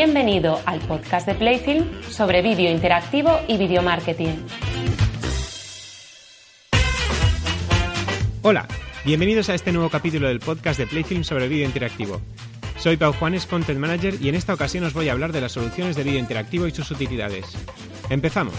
[0.00, 4.36] Bienvenido al podcast de Playfilm sobre vídeo interactivo y video marketing.
[8.42, 8.68] Hola,
[9.04, 12.20] bienvenidos a este nuevo capítulo del podcast de Playfilm sobre vídeo interactivo.
[12.78, 15.50] Soy Pau Juanes, Content Manager, y en esta ocasión os voy a hablar de las
[15.50, 17.46] soluciones de vídeo interactivo y sus utilidades.
[18.08, 18.54] Empezamos.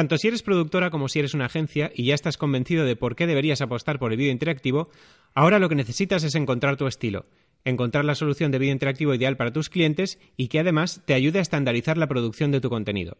[0.00, 3.16] Tanto si eres productora como si eres una agencia y ya estás convencido de por
[3.16, 4.88] qué deberías apostar por el vídeo interactivo,
[5.34, 7.26] ahora lo que necesitas es encontrar tu estilo,
[7.66, 11.38] encontrar la solución de vídeo interactivo ideal para tus clientes y que además te ayude
[11.38, 13.18] a estandarizar la producción de tu contenido.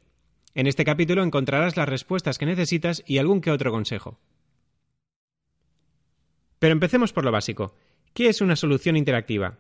[0.55, 4.19] En este capítulo encontrarás las respuestas que necesitas y algún que otro consejo.
[6.59, 7.75] Pero empecemos por lo básico.
[8.15, 9.59] ¿Qué es una solución interactiva?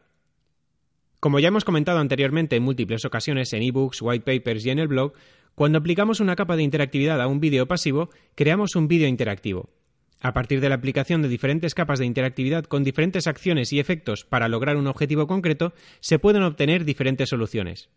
[1.20, 4.88] Como ya hemos comentado anteriormente en múltiples ocasiones en ebooks, white papers y en el
[4.88, 5.12] blog,
[5.54, 9.68] cuando aplicamos una capa de interactividad a un vídeo pasivo, creamos un vídeo interactivo.
[10.22, 14.24] A partir de la aplicación de diferentes capas de interactividad con diferentes acciones y efectos
[14.24, 17.90] para lograr un objetivo concreto, se pueden obtener diferentes soluciones.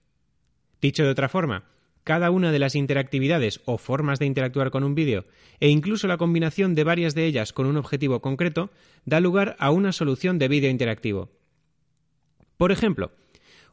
[0.81, 1.63] Dicho de otra forma,
[2.03, 5.23] cada una de las interactividades o formas de interactuar con un vídeo,
[5.61, 8.69] e incluso la combinación de varias de ellas con un objetivo concreto,
[9.05, 11.29] da lugar a una solución de vídeo interactivo.
[12.57, 13.11] Por ejemplo,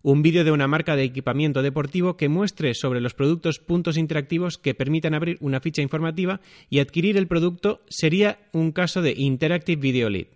[0.02, 4.58] un vídeo de una marca de equipamiento deportivo que muestre sobre los productos puntos interactivos
[4.58, 9.80] que permitan abrir una ficha informativa y adquirir el producto sería un caso de Interactive
[9.80, 10.26] Video Lead.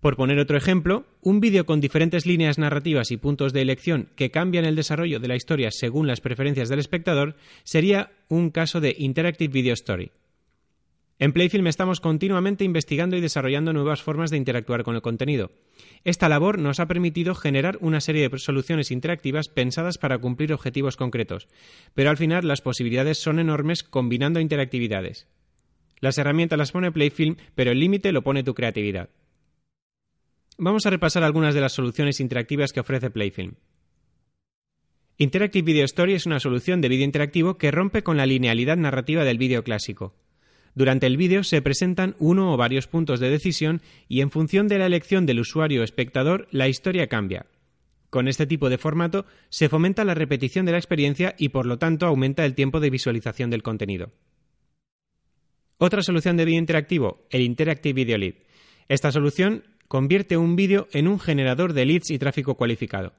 [0.00, 4.32] Por poner otro ejemplo, un vídeo con diferentes líneas narrativas y puntos de elección que
[4.32, 8.96] cambian el desarrollo de la historia según las preferencias del espectador sería un caso de
[8.98, 10.10] Interactive Video Story.
[11.22, 15.52] En Playfilm estamos continuamente investigando y desarrollando nuevas formas de interactuar con el contenido.
[16.02, 20.96] Esta labor nos ha permitido generar una serie de soluciones interactivas pensadas para cumplir objetivos
[20.96, 21.46] concretos,
[21.94, 25.28] pero al final las posibilidades son enormes combinando interactividades.
[26.00, 29.08] Las herramientas las pone Playfilm, pero el límite lo pone tu creatividad.
[30.58, 33.54] Vamos a repasar algunas de las soluciones interactivas que ofrece Playfilm.
[35.18, 39.22] Interactive Video Story es una solución de vídeo interactivo que rompe con la linealidad narrativa
[39.22, 40.16] del vídeo clásico.
[40.74, 44.78] Durante el vídeo se presentan uno o varios puntos de decisión y en función de
[44.78, 47.46] la elección del usuario o espectador la historia cambia.
[48.08, 51.78] Con este tipo de formato se fomenta la repetición de la experiencia y por lo
[51.78, 54.12] tanto aumenta el tiempo de visualización del contenido.
[55.78, 58.34] Otra solución de vídeo interactivo, el Interactive Video Lead.
[58.88, 63.14] Esta solución convierte un vídeo en un generador de leads y tráfico cualificado.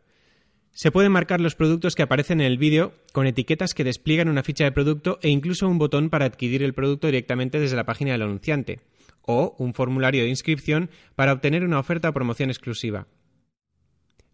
[0.73, 4.41] Se pueden marcar los productos que aparecen en el vídeo con etiquetas que despliegan una
[4.41, 8.13] ficha de producto e incluso un botón para adquirir el producto directamente desde la página
[8.13, 8.79] del anunciante,
[9.21, 13.05] o un formulario de inscripción para obtener una oferta o promoción exclusiva.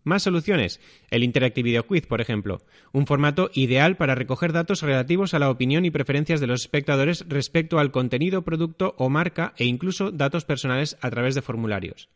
[0.06, 0.80] Más soluciones.
[1.12, 2.62] El Interactive Video Quiz, por ejemplo,
[2.94, 7.26] un formato ideal para recoger datos relativos a la opinión y preferencias de los espectadores
[7.28, 12.08] respecto al contenido, producto o marca e incluso datos personales a través de formularios.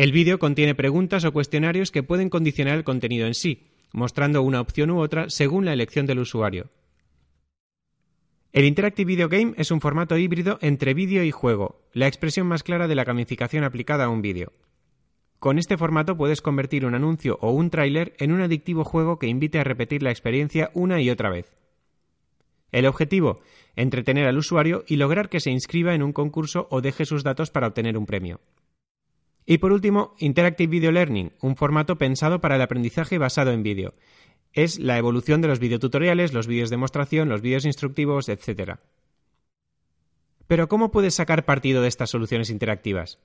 [0.00, 4.62] El vídeo contiene preguntas o cuestionarios que pueden condicionar el contenido en sí, mostrando una
[4.62, 6.70] opción u otra según la elección del usuario.
[8.54, 12.62] El Interactive Video Game es un formato híbrido entre vídeo y juego, la expresión más
[12.62, 14.54] clara de la gamificación aplicada a un vídeo.
[15.38, 19.26] Con este formato puedes convertir un anuncio o un tráiler en un adictivo juego que
[19.26, 21.54] invite a repetir la experiencia una y otra vez.
[22.72, 23.42] El objetivo,
[23.76, 27.50] entretener al usuario y lograr que se inscriba en un concurso o deje sus datos
[27.50, 28.40] para obtener un premio.
[29.50, 33.94] Y por último, Interactive Video Learning, un formato pensado para el aprendizaje basado en vídeo.
[34.52, 38.76] Es la evolución de los videotutoriales, los vídeos de demostración, los vídeos instructivos, etc.
[40.46, 43.18] Pero ¿cómo puedes sacar partido de estas soluciones interactivas?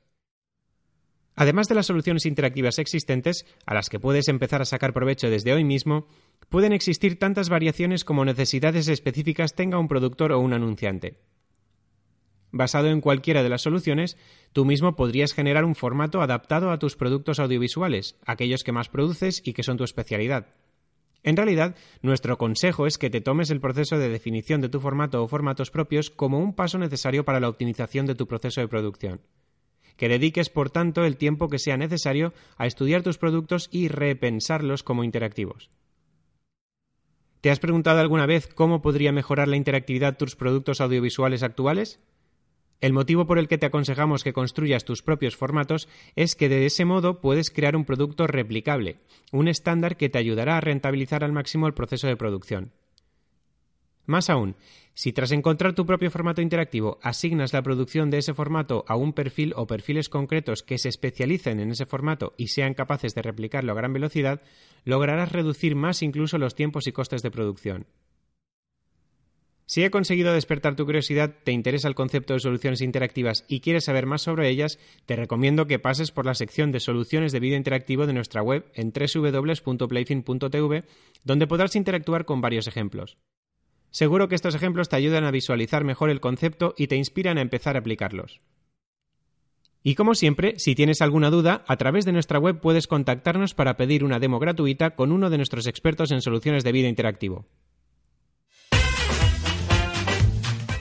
[1.36, 5.54] Además de las soluciones interactivas existentes, a las que puedes empezar a sacar provecho desde
[5.54, 6.08] hoy mismo,
[6.50, 11.20] pueden existir tantas variaciones como necesidades específicas tenga un productor o un anunciante.
[12.56, 14.16] Basado en cualquiera de las soluciones,
[14.54, 19.42] tú mismo podrías generar un formato adaptado a tus productos audiovisuales, aquellos que más produces
[19.44, 20.48] y que son tu especialidad.
[21.22, 25.22] En realidad, nuestro consejo es que te tomes el proceso de definición de tu formato
[25.22, 29.20] o formatos propios como un paso necesario para la optimización de tu proceso de producción.
[29.98, 34.82] Que dediques, por tanto, el tiempo que sea necesario a estudiar tus productos y repensarlos
[34.82, 35.72] como interactivos.
[37.42, 42.00] ¿Te has preguntado alguna vez cómo podría mejorar la interactividad tus productos audiovisuales actuales?
[42.82, 46.66] El motivo por el que te aconsejamos que construyas tus propios formatos es que de
[46.66, 48.98] ese modo puedes crear un producto replicable,
[49.32, 52.72] un estándar que te ayudará a rentabilizar al máximo el proceso de producción.
[54.06, 54.56] Más aún,
[54.94, 59.14] si tras encontrar tu propio formato interactivo asignas la producción de ese formato a un
[59.14, 63.72] perfil o perfiles concretos que se especialicen en ese formato y sean capaces de replicarlo
[63.72, 64.42] a gran velocidad,
[64.84, 67.88] lograrás reducir más incluso los tiempos y costes de producción.
[69.68, 73.86] Si he conseguido despertar tu curiosidad, te interesa el concepto de soluciones interactivas y quieres
[73.86, 74.78] saber más sobre ellas,
[75.08, 78.66] te recomiendo que pases por la sección de soluciones de vídeo interactivo de nuestra web
[78.76, 80.84] en www.playfin.tv,
[81.24, 83.18] donde podrás interactuar con varios ejemplos.
[83.90, 87.42] Seguro que estos ejemplos te ayudan a visualizar mejor el concepto y te inspiran a
[87.42, 88.42] empezar a aplicarlos.
[89.82, 93.78] Y como siempre, si tienes alguna duda, a través de nuestra web puedes contactarnos para
[93.78, 97.48] pedir una demo gratuita con uno de nuestros expertos en soluciones de vídeo interactivo.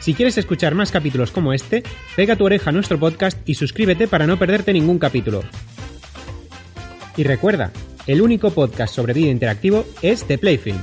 [0.05, 1.83] Si quieres escuchar más capítulos como este,
[2.15, 5.43] pega tu oreja a nuestro podcast y suscríbete para no perderte ningún capítulo.
[7.17, 7.73] Y recuerda,
[8.06, 10.77] el único podcast sobre vídeo interactivo es The Playfilm